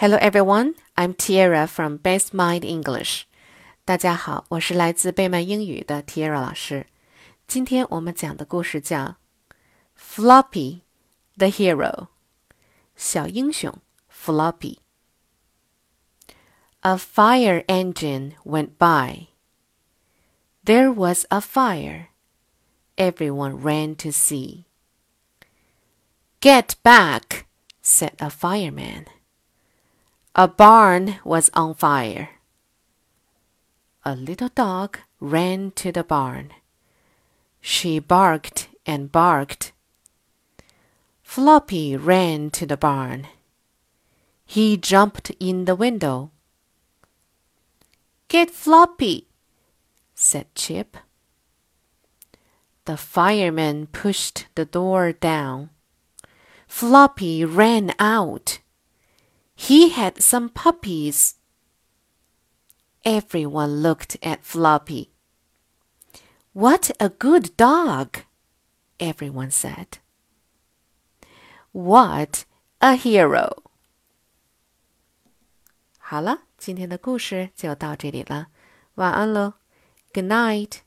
[0.00, 3.23] Hello everyone, I'm Tiara from Best Mind English.
[3.85, 6.87] 大家好，我是来自贝曼英语的 Tiara 老师。
[7.47, 8.99] 今天我们讲的故事叫《
[9.97, 10.81] Floppy
[11.37, 12.07] the Hero》，
[12.95, 13.77] 小英雄
[14.11, 19.27] Floppy。A fire engine went by.
[20.65, 22.07] There was a fire.
[22.95, 24.65] Everyone ran to see.
[26.39, 27.45] Get back,
[27.83, 29.05] said a fireman.
[30.33, 32.29] A barn was on fire.
[34.05, 36.53] A little dog ran to the barn.
[37.59, 39.73] She barked and barked.
[41.21, 43.27] Floppy ran to the barn.
[44.45, 46.31] He jumped in the window.
[48.29, 49.27] Get Floppy,
[50.15, 50.95] said Chip.
[52.85, 55.71] The fireman pushed the door down.
[56.67, 58.60] Floppy ran out.
[59.70, 61.34] He had some puppies.
[63.04, 65.10] Everyone looked at Floppy.
[66.52, 68.24] What a good dog,
[68.98, 69.98] everyone said.
[71.72, 72.44] What
[72.80, 73.62] a hero.
[75.98, 78.48] 好了，今天的故事就到这里了，
[78.94, 79.54] 晚安喽，
[80.14, 80.78] Good night。